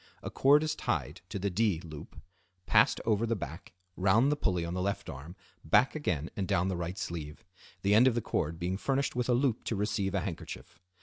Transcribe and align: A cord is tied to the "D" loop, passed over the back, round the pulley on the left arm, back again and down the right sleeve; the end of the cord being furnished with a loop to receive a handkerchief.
A 0.23 0.31
cord 0.31 0.63
is 0.63 0.73
tied 0.75 1.21
to 1.29 1.37
the 1.37 1.51
"D" 1.51 1.79
loop, 1.81 2.19
passed 2.65 2.99
over 3.05 3.27
the 3.27 3.35
back, 3.35 3.73
round 3.95 4.31
the 4.31 4.35
pulley 4.35 4.65
on 4.65 4.73
the 4.73 4.81
left 4.81 5.11
arm, 5.11 5.35
back 5.63 5.93
again 5.93 6.31
and 6.35 6.47
down 6.47 6.69
the 6.69 6.75
right 6.75 6.97
sleeve; 6.97 7.43
the 7.83 7.93
end 7.93 8.07
of 8.07 8.15
the 8.15 8.19
cord 8.21 8.57
being 8.57 8.77
furnished 8.77 9.15
with 9.15 9.29
a 9.29 9.33
loop 9.35 9.63
to 9.65 9.75
receive 9.75 10.15
a 10.15 10.21
handkerchief. 10.21 10.79